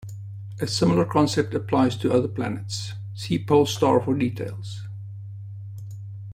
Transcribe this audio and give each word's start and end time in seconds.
A 0.59 0.65
similar 0.65 1.05
concept 1.05 1.53
applies 1.53 1.95
to 1.97 2.11
other 2.11 2.27
planets; 2.27 2.93
see 3.13 3.37
pole 3.37 3.67
star 3.67 4.01
for 4.01 4.15
details. 4.17 4.81